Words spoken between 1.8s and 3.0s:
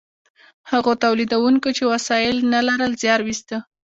وسایل نه لرل